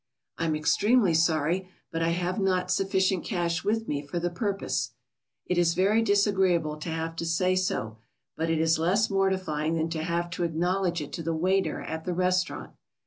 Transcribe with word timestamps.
"I'm 0.39 0.55
extremely 0.55 1.13
sorry, 1.13 1.69
but 1.91 2.01
I 2.01 2.09
have 2.09 2.39
not 2.39 2.71
sufficient 2.71 3.23
cash 3.23 3.63
with 3.63 3.87
me 3.87 4.01
for 4.01 4.17
the 4.17 4.31
purpose." 4.31 4.95
It 5.45 5.59
is 5.59 5.75
very 5.75 6.01
disagreeable 6.01 6.77
to 6.77 6.89
have 6.89 7.15
to 7.17 7.25
say 7.27 7.55
so, 7.55 7.99
but 8.35 8.49
it 8.49 8.57
is 8.59 8.79
less 8.79 9.11
mortifying 9.11 9.75
than 9.75 9.89
to 9.89 10.01
have 10.01 10.31
to 10.31 10.43
acknowledge 10.43 11.01
it 11.03 11.13
to 11.13 11.21
the 11.21 11.35
waiter 11.35 11.81
at 11.83 12.05
the 12.05 12.15
restaurant. 12.15 12.71